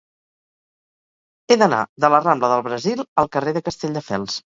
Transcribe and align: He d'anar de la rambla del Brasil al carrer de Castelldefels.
He 1.45 1.57
d'anar 1.61 1.81
de 2.05 2.11
la 2.13 2.21
rambla 2.23 2.49
del 2.53 2.63
Brasil 2.69 3.05
al 3.25 3.31
carrer 3.37 3.55
de 3.59 3.63
Castelldefels. 3.69 4.41